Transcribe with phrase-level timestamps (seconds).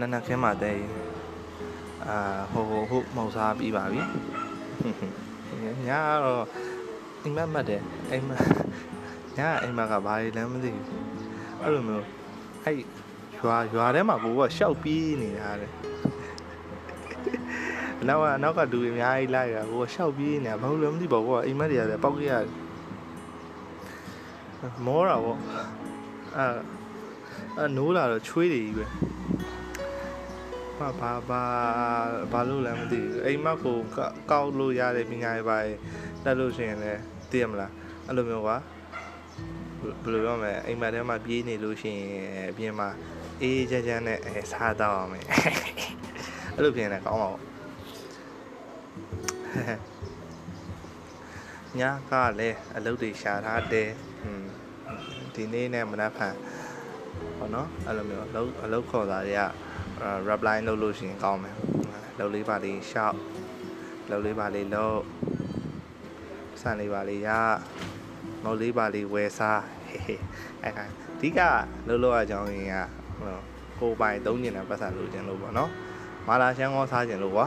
[0.00, 0.78] နနနခင်းမှာတဲ့
[2.08, 2.18] အာ
[2.52, 4.02] ဟိုဟိုဟုတ်မောက်စားပြီးပါပြီ
[5.88, 6.44] ညာတော့
[7.22, 8.30] အိမ်မက်မတ်တယ်အိမ်မ
[9.38, 10.86] ညာအိမ်မကဘာလဲလမ်းမသိဘူး
[11.62, 12.06] အဲ့လိုမျိုး
[12.64, 12.76] အဲ့
[13.38, 15.70] ရွာရွာထဲမှာကိုကရှောက်ပြေးနေတာတဲ့
[18.08, 22.50] နောက်ကနောက်ကလူတွေအများကြီးလိုက်တာကိုကရှောက်ပြေးနေတာဘာလို့လဲမသိပါဘူးကအိမ်မက်တွေရတယ်ပောက်ကြရတယ်
[24.86, 25.38] မောတာပေါ့
[26.36, 26.46] အဲ
[27.58, 28.84] အဲနိုးလာတော့ချွေးတွေကြီးပဲ
[30.78, 31.42] ဘာဘာဘာ
[32.32, 33.78] ဘာလို့လဲမသိဘူးအိမ်မက်ကို
[34.30, 35.56] ကောက်လို့ရတဲ့ပညာရေးပါ
[36.24, 37.72] တက်လို့ရှိရင်လည်းသိရမလား
[38.06, 38.56] အဲ့လိုမျိုးကွာ
[40.02, 42.02] ဘယ်လိုပြောမလဲအိမ်မက်ထဲမှာပြေးနေလို့ရှိရ
[42.40, 42.88] င်အပြင်မှာ
[43.42, 45.24] အေးချမ်းချမ်းနဲ့အဲစားတော့အောင်မယ်
[46.54, 47.42] အဲ့လိုဖြစ်နေကောင်းပါဘူး
[51.80, 53.90] ညာကလည်းအလုပ်တွေရှာထားတယ်
[54.24, 54.44] อืม
[55.34, 56.34] ဒီနေ့နဲ့မနက်ဖြန်
[57.38, 59.42] ဟောနော်အဲ့လိုမျိုးအလုပ်အလုပ်ခေါ်တာတွေက
[60.28, 61.56] reply လုပ်လို့ရှိရင်ကောင်းမယ်
[62.18, 63.18] လုပ်လေးပါလေးရှောက်
[64.10, 64.98] လုပ်လေးပါလေးလုပ်
[66.60, 67.28] စံလေးပါလေးရ
[68.44, 70.22] မော်လေးပါလေးဝယ်စားဟေးဟေး
[70.62, 70.84] အဲ့ဒါ
[71.16, 71.40] အဓိက
[71.88, 72.76] လုပ်လို့အကြောင်းရင်းက
[73.18, 73.32] ဟို
[73.80, 75.70] ကိုပိုင်သုံးကျင်တဲ့ပတ်စံလိုချင်လို့ပေါ့နော်
[76.28, 77.46] မာလာရှမ်းကောစားကျင်လို့ကွာ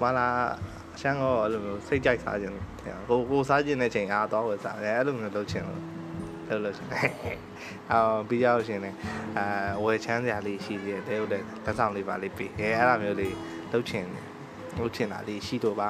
[0.00, 0.26] မာလာ
[1.00, 2.66] ရှမ်းကောအဲ့လိုမျိုးစိတ်ကြိုက်စားကျင်လို့
[3.08, 5.82] ကိုကိုစားကျင်တဲ့ချိန်အားတော့ဝယ်စားတယ်အဲ့လိုမျိုးလုပ်ချင်လို့
[6.48, 6.88] လုပ်လို့ရှင်
[7.92, 8.90] အော်ပြီးရောက်ရှင်လေ
[9.38, 9.44] အာ
[9.84, 13.34] ဝယ်ချမ်းစရာလေးရှိသေးတယ်တဲ့ဟုတ်တယ်လက်ဆောင်လေးပါလေးပေးအဲအဲ့လိုမျိုးလေး
[13.72, 14.24] လုပ်ချင်တယ်
[14.78, 15.88] လုပ်ချင်တာလေးရှိတော့ပါ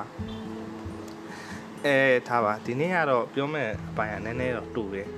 [1.86, 1.96] အဲ
[2.28, 5.08] ထားပါဒီနေ့ကတော့ပြောမဲ့အပိုင်းကနည်းနည်းတော့တူတယ်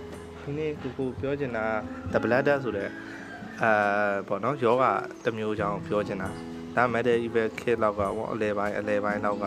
[0.42, 1.64] ဒီနေ့ကိုကိုပြောချင်တာ
[2.12, 2.89] the bladder ဆိုတဲ့
[3.62, 4.84] အာပေါ့နော်ယောဂ
[5.25, 6.29] တစ်မျိုးကြောင်းပြောချင်တာ
[6.77, 9.47] ဒါ medieval kit လောက်ကပေါ့အလဲပိုင်းအလဲပိုင်းလောက်က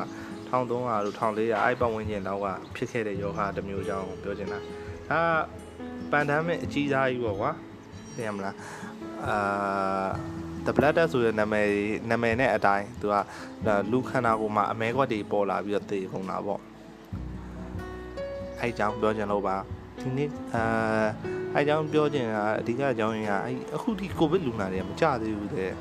[0.51, 0.69] 1300
[1.05, 4.59] လို့1400အဲ့ပတ်ဝန်းကျင်လောက်ကဖြစ်ခဲ့တဲ့ယောဂတစ်မျိုးကြောင်းပြောချင်တာ
[5.09, 5.21] ဒါ
[6.11, 7.51] ပန်တမ်းမဲ့အကြီးစားကြီးပေါ့ကွာ
[8.15, 8.55] သိရမလား
[9.27, 10.09] အာ
[10.65, 11.69] the bladder ဆိုတဲ့နာမည်
[12.09, 13.15] နာမည်နဲ့အတိုင်းသူက
[13.91, 16.61] လူခန္ဓာကိုယ်မှာအမဲခွက်တွေပေါ်လာပြီးတော့သေကုန်တာပေါ့
[18.59, 19.55] အဲ့ကြောင့်ပြောချင်လို့ပါ
[20.01, 20.63] ဒီနေ့အာ
[21.55, 25.71] အဲကြောင့်ပြောချင်တာအဓိကအကြောင်းရင်းကအဲအခုဒီကိုဗစ်လူနာတွေကမကြသေးဘူးတဲ့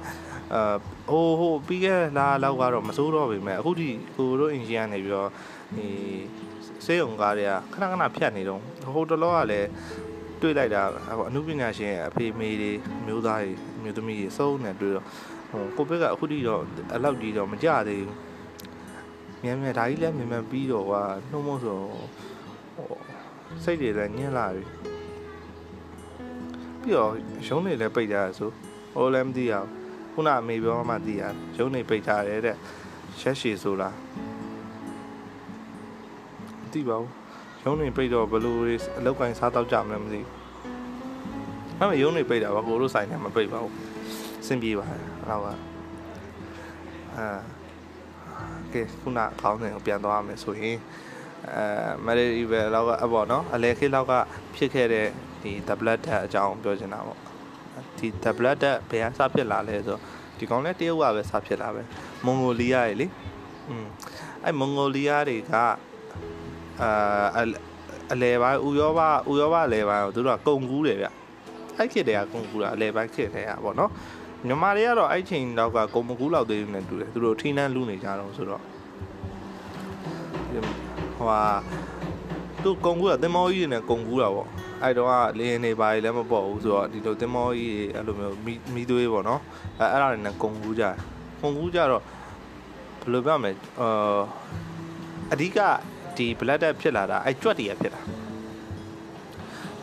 [0.55, 0.77] အာ
[1.11, 5.31] ဟိုဟိုပြီးခဲ့လာလောက်ကတော့မစိုးတော့ပေမဲ့အခုဒီကိုတို့အင်ဂျင်ကနေပြီးတော့
[5.77, 5.87] ဒီ
[6.85, 8.61] စေးုံကားတွေကခဏခဏဖြတ်နေတော့
[8.95, 9.69] ဟိုတလောကလည်း
[10.43, 12.73] တွေ့လိုက်တာဟိုအမှုပညာရှင်အဖေမေတွေ
[13.07, 15.05] မျိုးသားတွေမျိုးသမီးတွေစုံနေတွေ့တော့
[15.51, 16.63] ဟိုကိုဗစ်ကအခုထိတော့
[16.95, 18.17] အလောက်ကြီးတော့မကြသေးဘူး
[19.43, 21.79] မြန်မြန်ဒါကြီးလည်းမြန်မြန်ပြီးတော့ကွာနှုံးမို့ဆို
[22.75, 22.89] ဟို
[23.65, 24.63] စိတ်တွေလည်းညှင်းလာပြီ
[26.81, 27.13] ပြီးတော့
[27.47, 28.51] ရုံးနေလည်းပိတ်ကြရဆို
[28.95, 29.71] ဟိုလည်းမသိရဘူး
[30.13, 31.23] ခုနအမေပြောမှသိရ
[31.57, 32.57] ရုံးနေပိတ်ကြတယ်တဲ့
[33.21, 33.95] ရက်ရှည်ဆိုလား
[36.61, 37.11] မသိပါဘူး
[37.69, 38.57] ရုံးနေပိတ်တော့ဘယ်လို
[38.99, 40.27] အလောက်ကင်စားတော့ကြမလဲမသိဘူး
[41.79, 43.75] အဲ့မဲ့ရုံးနေပိတ်တာပါကိုတို့ဆိုင်ထဲမှာပိတ်ပါဘူး
[44.47, 45.49] စင်ပြေပါတယ်အဲ့တော့က
[47.17, 47.27] အာ
[48.73, 50.77] ကဲခုနခေါင်းစဉ်ကိုပြန်သွားမယ်ဆိုရင်
[51.53, 51.65] အဲ
[52.07, 54.13] မရီရီဘယ်လောက်ကအပေါ့နော်အလဲခေလောက်က
[54.57, 55.07] ဖြစ်ခဲ့တဲ့
[55.43, 57.19] ဒီ the blood test အကြောင်းပြောချင်တာပေါ့
[57.99, 60.01] ဒီ the blood test ဘယ်ကစဖြစ်လာလဲဆိုတော့
[60.39, 61.83] ဒီကောင်လဲတရုတ်ကပဲစဖြစ်လာပဲ
[62.25, 63.07] မွန်ဂိုလီးယားရေလေ
[63.69, 63.87] อืม
[64.45, 65.55] အဲ့မွန်ဂိုလီးယားတွေက
[66.83, 67.43] အာ
[68.13, 69.01] အလဲပိုင်းဥရောပ
[69.31, 71.07] ဥရောပအလဲပိုင်းကိုသူတို့ကကုံကူးတယ်ဗျ
[71.77, 73.91] အဲ့ခေတ်တည်းကကုံကူးတာအလဲပိုင်းခေတ်တည်းကပေါ့နော်
[74.47, 78.63] မြန်မာတွေကတော့အဲ့ချိန်တော့ကကုံမကူးလောက်သေးဘူးနဲ့တူတယ်သူတို့ထိနှန်းလူနေကြတော့ဆိုတော့
[81.17, 81.43] ဟိုဟာ
[82.63, 84.49] သူကုံကူးတာတင်မောကြီးနဲ့ကုံကူးတာပေါ့
[84.83, 88.37] အဲ့တော့ကလေရင်နေပါလည်းမပေါ့ဘူးဆိုတော့ဒီလိုတင်မောကြီးအဲ့လိုမျိုး
[88.75, 89.41] မီးသွေးပေါ့နော်
[89.79, 90.85] အဲ့အဲ့ဒါတွေနဲ့ကုံကူးကြ
[91.41, 92.03] ကုံကူးကြတော့
[93.03, 94.21] ဘယ်လိုပြောမလဲအာ
[95.33, 95.59] အဓိက
[96.19, 98.01] ဒီ blood test ဖြစ်လာတာအဲ့ကြွက်တွေကဖြစ်တာ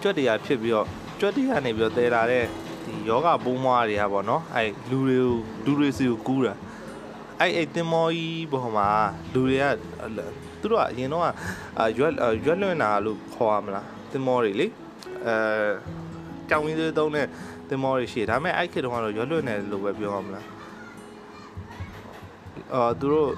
[0.01, 0.87] ကြွက်တွေကဖြစ်ပြီးတော့
[1.19, 2.43] ကြွက်တွေကနေပြီးတော့တဲလာတဲ့
[2.85, 5.33] ဒီယောဂပိုးမွားတွေကပေါ့နော်အဲ့လူတွေကို
[5.65, 6.53] လူတွေစီကိုကူးတာ
[7.39, 8.87] အဲ့အဲ့တင်မောကြီးပေါ်မှာ
[9.33, 9.65] လူတွေက
[10.61, 11.23] သူတို့ကအရင်တော့
[11.97, 12.11] ရွက်
[12.45, 14.67] ရွက်လွင့်တာလို့ခေါ်ရမလားတင်မောတွေလေ
[15.25, 15.35] အဲ
[16.49, 17.25] ကြောင်ရင်းသေးသုံးတဲ့
[17.69, 20.45] တင်မောတွေရှိတယ်ဒါပေမဲ့အဲ့ခေတ်တုန်းကတော့ရွက်လွင့်တယ်လို့ပဲပြောရမလား
[22.73, 23.31] အော်သူတို့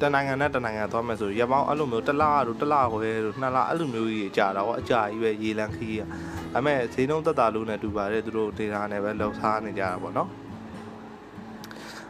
[0.00, 6.08] တနိုင်ငံနဲ့တနိုင်ငံသွားမယ်ဆိုရပောင်းအဲ့လိုမျိုးတစ်လတို့တစ်လခွဲတို့နှစ်လအဲ့လိုမျိုးကြီးကြာတာပေါ့အကြာကြီးပဲရေလန်းခီးရဒါ
[6.54, 10.30] ပေမဲ့ဈေးနှုန်းသက်သာလို့နဲ့တူပါတယ်သူတို့ဒေတာနဲ့ပဲလောက်ထားနေကြတာပေါ့နော်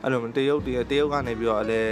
[0.02, 1.82] အဲ့လိုတရုတ်တရုတ်တရုတ်ကနေပြီးတော့အလဲ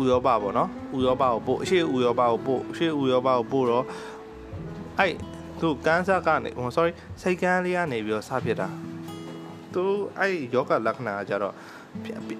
[0.00, 3.84] ဥရောပပေါ့နော်ဥရောပကိုပို့အရှေ့ဥရောပကိုပို့အရှေ့ဥရောပကိုပို့တော့
[4.98, 5.14] အဲ့
[5.60, 6.92] သူကန်းစားကနေဟို sorry
[7.22, 8.68] စိတ်ကန်းလေးကနေပြီးတော့စဖြစ်တာ
[9.74, 9.82] သူ
[10.18, 11.54] အဲ့ယောဂလက္ခဏာကြတော့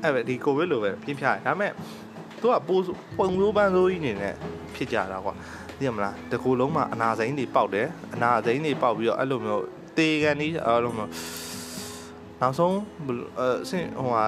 [0.03, 1.73] အဲ့ဒီကိုဗစ်လိုပဲပြင်းပြတယ်ဒါပေမဲ့
[2.43, 2.83] သူကပိုး
[3.19, 4.35] ပုံမျိုးပန်းစိုးကြီးနေနဲ့
[4.75, 5.35] ဖြစ်ကြတာကွာ
[5.79, 9.65] သိရမလားတကူလုံးမှာအနာစိမ်းတွေပေါက်တယ်အနာစိမ်းတွေပေါက်ပြီးတော့အဲ့လိုမျိုး
[9.97, 11.11] တေကန်ကြီးအဲ့လိုမျိုး
[12.41, 12.77] နောက်ဆုံး
[13.41, 14.25] အဆင့်ဟိုဟာ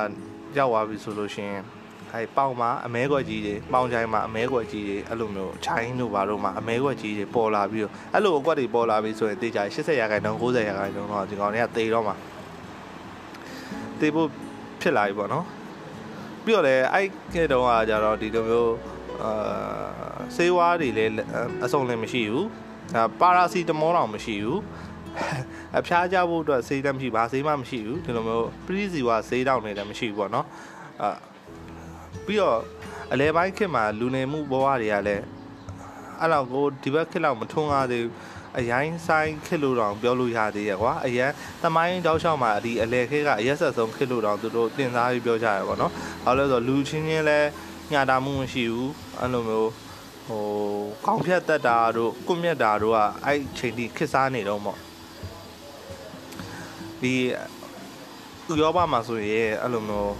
[0.58, 1.62] ရောက်သွားပြီဆိုလို့ရှိရင်
[2.12, 12.16] အဲပေါင်မှာအမဲခွက်ကြီးတွေပေါင်ချိုင်းမှာအမဲခွက်ကြီးတွေအဲ့လိုမျိုးချိုင်းတို့ဘာတို့မှာအမဲခွက်ကြီးတွေပေါ်လာပြီးတော့အဲ့လိုအကွက်တွေပေါ်လာပြီးဆိုရင်တေချာ80ရာခိုင်နှုန်း90ရာခိုင်နှုန်းတော့ဒီကောင်တွေကတေတော့မှာ
[14.00, 14.28] တေဖို့
[14.81, 15.44] ဖြစ်လာပြီပေါ့နော်
[16.44, 18.75] ပြီးတော့လည်းအဲ့ကဲတုန်းကကြတော့ဒီလိုမျိုး
[19.23, 19.32] အာ
[20.37, 21.12] ဆေးဝါးတွေလည်း
[21.64, 22.46] အစုံလည်းမရှိဘူး
[23.20, 24.61] ပါရာစီတမောတောင်မရှိဘူး
[25.79, 30.46] အဖျားကြဖို့အတွက်ဆေးတမ်းမရှိဘာဆေးမှမရှိဘူးဒီလိုမျိုးပရိစီဝါဆေးတောင်နေလည်းမရှိဘူးပေါ့နော်
[31.02, 31.11] အာ
[32.26, 32.58] ပြီးတော့
[33.12, 35.25] အလဲပိုင်းခေတ်မှာလူနေမှုဘဝတွေကလည်း
[36.20, 38.12] အဲ့လောက်ကိုဒီဘက်ခေတ်လောက်မထွန်းကားသေးဘူး
[38.59, 41.31] အရင်ဆိုင်ခစ်လို့တော့ပြောလို့ရသေးရကွာအရင်
[41.62, 45.93] သမိုင်းတောက်လျှောက်မှာဒီအလဲခဲကအရက်ဆက်ဆုံးခစ်လို့တော့သူတို့တင်စားပြီးပြောကြရပါတော့။
[46.25, 47.39] ဘာလို့လဲဆိုတော့လူချင်းချင်းလဲ
[47.93, 49.71] ညတာမှုမရှိဘူးအဲ့လိုမျိုး
[50.27, 50.45] ဟို
[51.06, 54.79] ကောင်းဖြတ်တက်တာတို့ကွမြက်တာတို့ကအဲ့ချိန်ထိခစ်စားနေတော့ပေါ့
[57.00, 57.15] ဒီ
[58.53, 60.15] ဥရောပမှာဆိုရင်အဲ့လိုမျိုး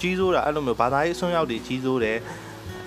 [0.00, 2.18] ကြီးစိုးတာအဲ့လိုမျိုးဘာသာရေးအစွန်းရောက်တွေကြီးစိုးတယ်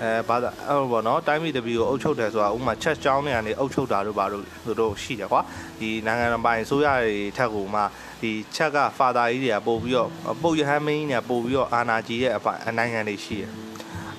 [0.03, 5.41] အဲဘာသာအဲ့လိုပေါ့နော်တိုင်းပြည်တပီကိုအုပ်ချုပ်တယ်ဆိုတာဥမာချက်ချောင်းတွေကနေအုပ်ချုပ်တာတို့ဘာလို့သူတို့ရှိတယ်ကွာ
[5.79, 7.81] ဒီနိုင်ငံတော်ပိုင်းဆိုရတွေထက်ကိုမှ
[8.21, 10.09] ဒီချက်ကဖာသာကြီးတွေကပို့ပြီးတော့
[10.41, 12.33] ပုတ်ရဟန်းမင်းကြီးတွေကပို့ပြီးတော့အာနာကြီးရဲ့
[12.67, 13.49] အနိုင်ငံတွေရှိတယ်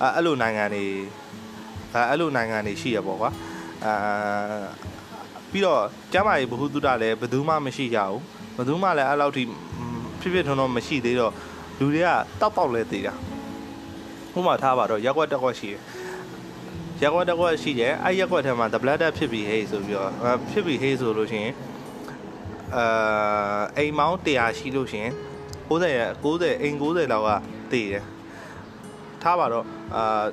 [0.01, 0.85] အဲအဲ့လိုနိုင်ငံတွေ
[1.95, 3.31] အဲအဲ့လိုနိုင်ငံတွေရှိရပေါ့ကွာ
[3.85, 3.95] အာ
[5.51, 5.81] ပြီးတော့
[6.13, 8.21] ကျမ်းမာရေးဘ ഹു တုဒလည်းဘယ်သူမှမရှိကြဘူး
[8.57, 9.43] ဘယ်သူမှလည်းအဲ့လောက်ထိ
[10.21, 11.33] ဖြစ်ဖြစ်ထွန်းထွန်းမရှိသေးတော့
[11.79, 12.09] လူတွေက
[12.41, 13.15] တောက်တောက်လဲသေးတာ
[14.37, 15.81] ဥပမာထားပါတော့ရက်ွက်တက်ွက်ရှိတယ်
[17.03, 20.11] ရက်ွက်တက်ွက်ရှိတယ်အဲ့ရက်ွက်ထဲမှာ the blood ဖြစ်ပြီးဟေးဆိုပြီးတော့
[20.51, 21.55] ဖြစ်ပြီးဟေးဆိုလို့ရှိရင်
[22.77, 25.13] အာအိမ်မောင်း100ရှိလို့ရှိရင်
[25.71, 27.31] 90 90အိမ်90လောက်က
[27.73, 28.05] တည်တယ်
[29.23, 29.67] ထားပါတော့
[29.97, 30.25] အာ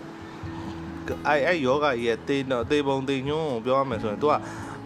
[1.28, 4.34] အဲ့အဲ့ယောဂရဲ့တေးတော့တေးပုံတေးညွန်းကိုပြောရမယ်ဆိုရင် तू က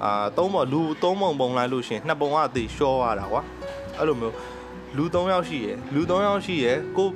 [0.04, 3.42] အာသုံးပုံလူသုံးပုံပုံလိုက်လို့ရှင်နှစ်ပုံကတေးရှော့ရတာကွာ
[3.98, 4.36] အဲ့လိုမျိုး
[4.98, 7.08] လူ3ယောက်ရှိရယ်လူ3ယောက်ရှိရယ်ကို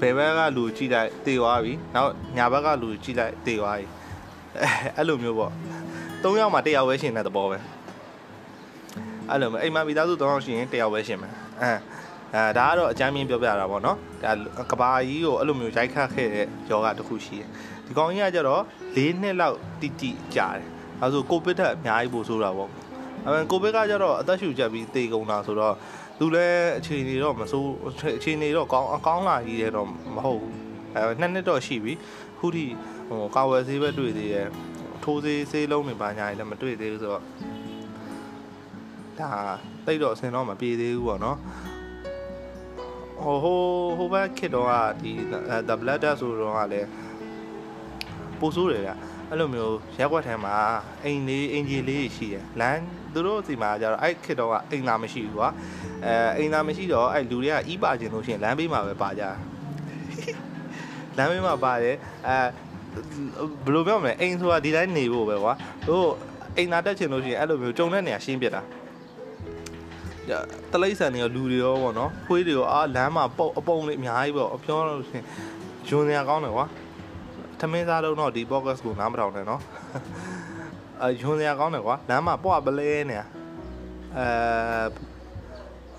[0.00, 3.86] ဘယ်ဘက်ကလူကြည့်လိုက်တေသွားပြီနောက်ညာဘက်ကလူကြည့်လိုက်တေသွားပြီ
[4.96, 5.52] အဲ့လိုမျိုးပေါ့
[6.22, 7.58] 3ယောက်မှာ1ယောက်ပဲရှင်တဲ့သဘောပဲ
[9.30, 11.32] အဲ့လိုမျိုးအိမ်မှာမိသားစု3ယောက်ရှိရင်1ယောက်ပဲရှင်မယ်
[11.62, 11.72] အဲ
[12.34, 14.32] အဲဒါကတော့အကြမ်းမြင်ပြောပြတာပေါ့နော်ဒါ
[14.70, 17.48] ကဘာကြီးကိုအဲ့လိုမျိုးရိုက်ခတ်ခဲ့တဲ့ယောဂတစ်ခုရှိတယ်
[17.86, 18.62] ဒီကောင်ကြီးကကျတော့
[18.96, 20.68] ၄နှစ်လောက်တိတိကြာတယ်
[21.00, 22.70] အဲဆိုကိုဗစ်ထက်အများကြီးပိုဆိုးတာပေါ့
[23.26, 25.74] အဲကိုဗစ်ကကျတော့အသက်ရှူချက်ပြီးသေကုန်တာဆိုတော့
[26.18, 27.70] သူလည်းအခြေအနေတော့မဆိုး
[28.18, 30.54] အခြေအနေတော့ကောင်းအကောင်းလာကြီးတယ်တော့မဟုတ်ဘူး
[30.94, 31.92] အဲနှစ်နှစ်တော့ရှိပြီ
[32.38, 32.64] ခုထိ
[33.08, 34.48] ဟိုကာဝယ်ဆေးပဲတွေ့သေးတယ်
[35.04, 37.22] ထိုးဆေးဆေးလုံးတွေပါညာလည်းမတွေ့သေးဘူးဆိုတော့
[39.18, 39.30] ဒါ
[39.86, 41.38] တိတ်တော့အစင်တော့မပြေသေးဘူးပေါ့နော်
[43.22, 43.60] ဟိုဟို
[43.98, 45.12] ဟိုဘက်ခစ်တော့ကဒီ
[45.68, 46.88] the blood ဆိုတော့ကလည်း
[48.40, 48.92] ပိုဆိုးတယ်ဗျ
[49.30, 50.54] အဲ့လိုမျိုးရက်ွက်ထဲမှာ
[51.04, 52.82] အိမ်လေးအင်ဂျီလေးရှိတယ်လမ်း
[53.12, 55.48] သူတို့စီမှာကျတော့အဲ့ခစ်တော့ကအိမ်သာမရှိဘူးကွာ
[56.04, 59.22] အဲအိမ်သာမရှိတော့အဲ့လူတွေကဤပါကျင်လို့ရှိရင်လမ်းဘေးမှာပဲပါကြ
[61.16, 61.96] လမ်းဘေးမှာပါတယ်
[62.28, 62.36] အဲ
[63.64, 65.52] ဘယ်လိုပြောမလဲအိမ်ဆိုတာဒီတိုင်းနေဖို့ပဲကွာ
[65.88, 66.08] တို့
[66.56, 68.62] အိမ်သာတက်ချင်လို့ရှိရင်အဲ့လိုမျိုးကြုံတဲ့နေရာရှင်းပြတာ
[70.72, 75.24] တလိမ့်ဆန်တွေရောလူတွေရောပေါ့နော်ခွေးတွေရောအာလမ်းမှာပုတ်အပုံလေးအများကြီးပေါ့အပြောလို့ရှိရင်
[75.88, 76.66] ဂျွန်နေရာကောင်းတယ်ကွာ
[77.60, 79.60] ထမင်းစားတော့တော့ဒီ podcast ကိုနားမထောင်နဲ့နော်
[81.02, 83.24] အဲဂျွန်နေရာကောင်းတယ်ကွာလမ်းမှာပွားပလဲနေအဲ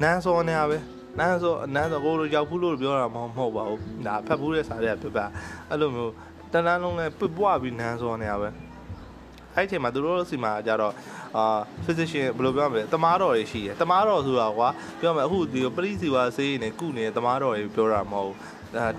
[0.01, 0.77] နန်းစောနေရပဲ
[1.19, 5.19] နန်းစောနန်းစောကိုတို့ရောက်ဘူးလို့ပြောတာမဟုတ်ပါဘူးဒါဖတ်ဘူးတဲ့စာတွေကပြပ
[5.69, 6.13] အဲ့လိုမျိုး
[6.51, 8.49] တန်းတန်းလုံးနဲ့ပွားပြီးနန်းစောနေရပဲ
[9.55, 10.93] အဲ့ချိန်မှာသူတို့စီမှာကြတော့
[11.37, 14.69] အာ physician ဘယ်လိုပြောမလဲတမားတော်တွေရှိတယ်တမားတော်ဆိုတာကွာ
[14.99, 18.37] ပြောမယ်အခုဒီပရိစီဝါဆေးနေကုနေတဲ့တမားတော်တွေပြောတာမဟုတ်ဘူး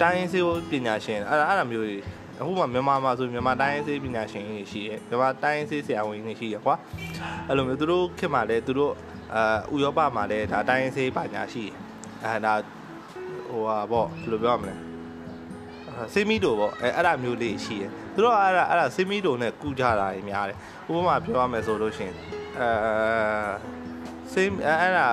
[0.00, 1.98] တိုင်းရင်းဆေးပညာရှင်အဲ့ဒါအဲ့ဒါမျိုးတွေ
[2.40, 6.74] အခုမှမြန်မာမှာဆိုမြန်မာတိုင်းရင်းဆေးပညာရှင်တွေရှိတယ်မြန်မာတိုင်းရင်းဆေးဆရာဝန်တွေရှိရကွာ
[7.48, 8.92] အဲ့လိုမျိုးသူတို့ခေတ်မှာလည်းသူတို့
[9.34, 11.72] အာဥရောပမှာလည်းဒါတိုင်းရင်းဆေးပညာရှိတယ်
[12.24, 12.54] အဲဒါ
[13.48, 14.74] ဟိုဟာပေါ့ဘယ်လိုပြောမလဲ
[16.12, 22.12] ဆေးမီတိုပေါ့အဲအဲ့ဒါမျိုးလေးရှိတယ်သူတို့အဲ့ဒါအဲ့ဒါဆေးမီတိုနဲ့ကုကြတာတွေများတယ်ဥပမာပြောရမယ်ဆိုလို့ရှင်
[22.60, 22.68] အဲ
[24.32, 25.06] ဆေးအဲ့ဒါ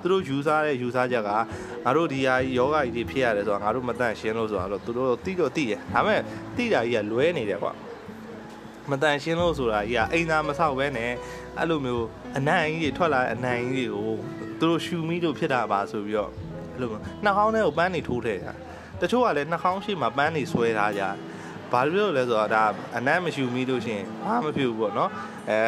[0.00, 1.30] သူတို့ယူဆတဲ့ယူဆချက်က
[1.84, 6.20] ငါတို့ဒီဟာယောဂကြီးတွေဖြစ်ရတယ်ဆိုတော့ငါတို့မတန့်ရှင်းလို့ဆိုတော့သူတို့တိတော့တိတယ်ဒါပေမဲ့
[6.56, 7.72] တိတာကြီးကလွဲနေတယ်ကွာ
[8.90, 11.10] မတန်ရှင်းလို့ဆိုတာကြီးကအိမ်သာမဆောက်ပဲနဲ့
[11.58, 14.14] အဲ့လိုမျိုးအနံ့ကြီးတွေထွက်လာတဲ့အနံ့ကြီးတွေကို
[14.58, 16.30] သူတို့ရှူမီတို့ဖြစ်တာပါဆိုပြီးတော့
[16.72, 18.54] အဲ့လိုမျိုးနှာခေါင်းထဲကိုပန်းနေထိုးထည့်တာ
[19.00, 21.02] တချို့ကလည်းနှာခေါင်းရှိမှပန်းနေဆွဲထားကြ
[21.72, 22.64] ဘာလို့လဲဆိုတော့ဒါ
[22.96, 25.10] အနံ့မရှူမီလို့ရှင်ဘာမဖြစ်ဘူးပေါ့နော်
[25.50, 25.58] အဲ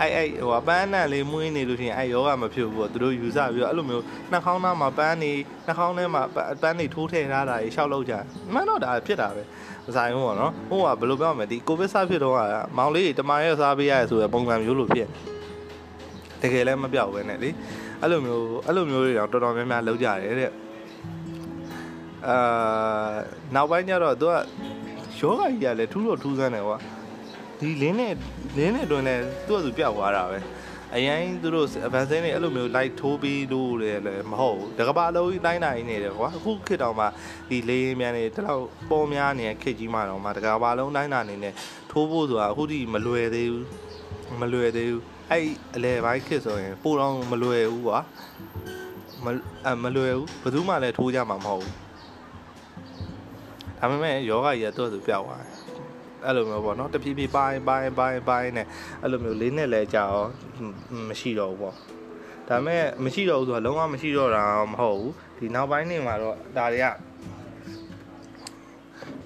[0.00, 5.32] အဲ့အဲ့ဟိုပန်းနဲ့လေးမွေးနေလို့ရှိရင်အဲ့ယောဂမဖြစ်ဘူးပေါ့သူတို့ယူဆပြီးတော့အဲ့လိုမျိုးနှာခေါင်းသားမှာပန်းနေ
[5.66, 6.22] နှာခေါင်းထဲမှာ
[6.62, 8.14] ပန်းနေထိုးထည့်ထားတာကြီးရှောက်လောက်ကြ
[8.52, 9.42] မှန်တော့ဒါဖြစ်တာပဲ
[9.86, 12.38] မဆိုင်ဘူးပေါ့နော်ဟိုကဘယ်လိုပြောမလဲဒီကိုဗစ်စဖြစ်တော့က
[12.76, 15.08] မောင်လေးတမန်ရဲ့စားပေးရဆိုတဲ့ပုံစံမျိုးလိုဖြစ်
[16.42, 17.50] တကယ်လည်းမပြောက်ပဲနဲ့လေ
[18.02, 20.50] အဲအဲ့လိုမျိုးအဲ့လိုမျိုးတွေတော့တော်တော်များများလုပ်ကြတယ်တဲ့
[22.28, 22.36] အာ
[23.54, 24.34] နောက်ပိုင်းကျတော့သူက
[25.18, 26.78] ယောဂကြီးကလည်းထူးတော့ထူးဆန်းတယ်ကွာ
[27.62, 28.14] ဒီလင်းနဲ့
[28.56, 30.38] လင်းနဲ့တွင်လည်းသူ့အသူပြောက်သွားတာပဲ
[30.96, 34.00] အရင်သူတို့ advance တွေအဲ့လိုမျိုး light ထိုးပြီးလို့လည်း
[34.30, 37.06] မဟုတ်ဘူးတကဘာလုံးကြီးတိုင်းတိုင်းနေတယ်ကွာအခုခေတ်တောင်မှ
[37.50, 41.54] ဒီလေးမြန်နေတလောက်ပေါ်များနေတဲ့ခေတ်ကြီးမှတော့မှတကဘာလုံးတိုင်းတာနေနဲ့
[41.90, 43.66] ထိုးဖို့ဆိုတာအခုထိမလွယ်သေးဘူး
[44.40, 47.98] မလွယ်သေးဘူးအဲ့အလဲပိုင်းခေတ်ဆိုရင်ပိုတော့မလွယ်ဘူးကွာ
[49.24, 49.26] မ
[49.66, 51.74] အမလွယ်ဘူးဘယ်သူမှလည်းထိုးကြမှာမဟုတ်ဘူး
[53.78, 55.61] ဒါပေမဲ့ယောဂကြီးကတော့သူပြောက်သွားတယ်
[56.26, 58.66] အဲ့လိုမျိုးပေါ့နော်တဖြည်းဖြည်းပိုင်းပိုင်းပိုင်းပိုင်းနဲ့
[59.02, 60.24] အဲ့လိုမျိုးလေးနဲ့လဲကြာရော
[61.08, 61.74] မရှိတော့ဘူးပေါ့
[62.48, 66.86] ဒါပေမဲ့မရှိတော့ဘူးဆိုတာလုံးဝမရှိတော့တာမဟုတ်ဘူးဒီနောက်ပိုင်းနေမှာတော့ဒါတွေက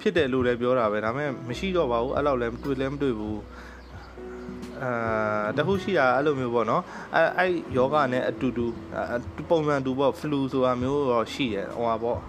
[0.01, 3.39] ဖြစ်တယ်လို့လည်းပြောတာပဲဒါပေမဲ့မရှိတော့ပါဘူးအဲ့လောက်လည်းတွေ့လည်းမတွေ့ဘူး
[4.83, 6.83] အာတခုရှိတာအဲ့လိုမျိုးပေါ့နော်
[7.15, 8.65] အဲအဲ့ယောဂနဲ့အတူတူ
[9.49, 12.19] ပုံစံတူပေါ့ flu ဆိုတာမျိုးတော့ရှိရဟိုပါပေါ့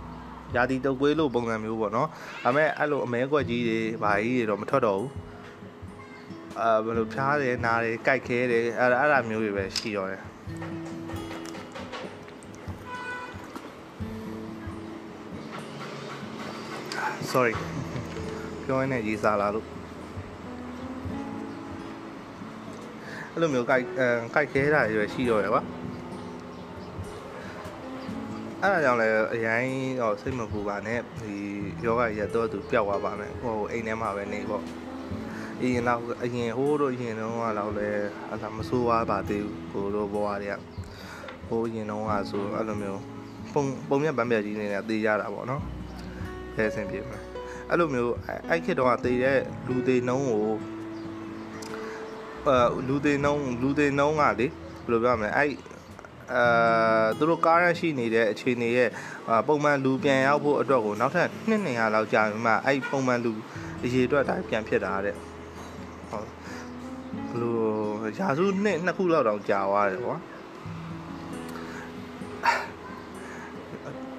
[0.56, 2.08] ရာသီတုပ်ကွေးလို့ပုံစံမျိုးပေါ့နော်
[2.44, 5.10] ဒါပေမဲ့အဲ့လိုအမဲကွက်ကြီးတွေဘာကြီးတွေတော့မထွက်တော့ဘူး
[6.60, 10.22] အာဘယ်လိုဖြားတယ်နားတယ်ကြိုက်ခဲတယ်အဲ့အဲ့ဒါမျိုးတွေပဲရှိတော့တယ်
[17.32, 17.54] sorry
[18.64, 19.66] ပြောရင်းနဲ့ရေးစားလာလို့
[23.32, 25.62] အဲ့လိုမျိုးကြိုက်အဲကြိုက်ခဲတာတွေရှိတော့ရပါ
[28.62, 29.66] အဲ့ဒါကြောင့်လည်းအရင်
[30.00, 31.34] တော့စိတ်မပူပါနဲ့ဒီ
[31.84, 34.64] ယောဂရတော့သူပျောက်သွားပါမယ်ဟိုအိမ်ထဲမှာပဲနေပေါ့
[35.60, 40.58] အရင်တော့အရင်ဟိုးတို့အရင်တော့ကတော့လည်းအဲ့ဒါမဆိုးသွားပါသေးဘူးကိုတို့ဘဝတွေက
[41.48, 43.02] ဟိုးအရင်တော့ကဆိုအဲ့လိုမျိုး
[43.52, 45.62] ပုံပုံမြတ်ပန်းပြကြီးနေတာသိရတာပေါ့နော်
[46.54, 47.18] အဲအဆင်ပြေမှာ
[47.70, 48.12] အဲ့လိုမျိုး
[48.48, 49.38] အဲ့ခေတ်တော့ကသိတဲ့
[49.68, 50.46] လူသေးနှုံးကို
[52.46, 52.56] အဲ
[52.88, 54.46] လူသေးနှုံးလူသေးနှုံးကလေ
[54.86, 55.50] ဘယ်လိုပြောမလဲအဲ့
[56.33, 56.43] အဲ
[57.17, 58.89] သူတို့ကားရရှိနေတဲ့အခြေအနေရဲ့
[59.47, 63.33] ပုံမှန်လူပြန်ရောက်ဖို့အတွက်ကိုနောက်ထပ်2နေရာလောက်ကြာပြီးမှအဲ့ပုံမှန်လူ
[63.83, 65.15] အရေးအတွက်တိုင်းပြန်ဖြစ်တာတဲ့
[66.11, 66.27] ဟုတ်
[67.29, 67.63] ဘလို့
[68.19, 70.17] ရာစုနှစ်နှစ်ခုလောက်တောင်ကြာသွားတယ်ကွာ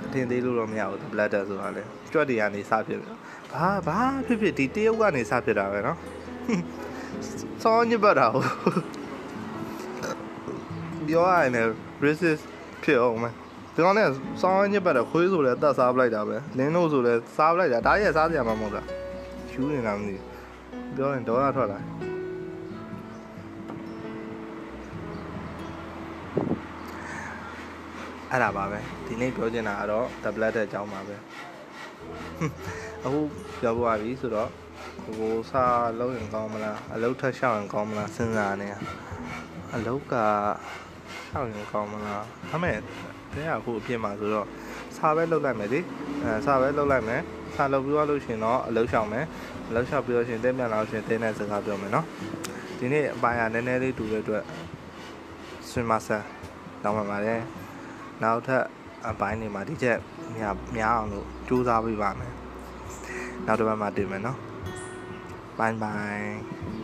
[0.05, 3.00] အထင်သေးလို့တော့မရဘူး bladder ဆိုတာလေကြွက်တွေကနေစဖြစ်
[3.53, 5.97] ဘာဘာဖြစ်ဖြစ်ဒီတရုတ်ကနေစဖြစ်တာပဲเนาะ
[7.62, 8.49] စောညစ်ပတ်တာဟုတ်
[11.10, 11.70] ပြောရရင်လည်း
[12.04, 12.44] racist
[12.84, 13.34] ဖြစ်အောင်မယ်
[13.75, 14.08] ဒီကောင်နဲ့
[14.42, 18.82] စောင်းညစ်ပတ်တယ်ခွေးဆိုလည်းတတ်စားပလိုက်တာပဲလင်းတို့ဆိုလည်းစားပလိုက်တာဒါရဲ့စားစရာမှမဟုတ်တာ
[19.51, 21.80] ယူနေတာမသိဘူးပြောရင်ဒေါသထွက်လာ
[28.32, 31.16] အဲ့ဒါပါပဲဒီနေ့ပြောချင်တာကတော့ the blood တဲ့အကြောင်းပါပဲ
[33.04, 33.20] အခု
[33.62, 34.50] ပြောပြပါပြီဆိုတော့
[35.18, 38.68] ကိုစားလုံးရင်ကောင်းမလားအလုတ်ထက်ရှောက်ရင်ကောင်းမလားစဉ်းစားနေ
[39.75, 40.16] အလုတ်က
[41.30, 42.78] ရှောက်ရင်ကောင်းမလားဒါမဲ့
[43.34, 44.48] တဲ့အခုအဖြစ်မှာဆိုတော့
[44.98, 45.80] စာပဲလုပ်လိုက်မယ်ဒီ
[46.24, 47.22] အဲစာပဲလုပ်လိုက်မယ်
[47.56, 49.26] စာလုပ်ပြီးတော့လို့ရှင်တော့အလုတ်ရှောက်မယ်
[49.70, 52.06] အလုတ်ရှောက်ပြီးတော့ရှင်တဲပြန်လာလို့ရှင်တဲနဲ့စကားပြောမယ်နော်
[52.78, 54.44] ဒီနေ့အပိုင်းကနည်းနည်းလေးတူတဲ့အတွက်
[55.70, 56.24] ဆွေမဆန်
[56.84, 57.40] တောင်းပန်ပါတယ်
[58.24, 58.64] နောက်ထပ်
[59.10, 59.98] အပိုင်းတွေမှာဒီချက်
[60.38, 62.34] များများအောင်လို့စူးစမ်းပေးပါမယ်
[63.46, 64.38] နောက်တစ်ပတ်မှာတွေ့မယ်နော်
[65.58, 66.79] bye bye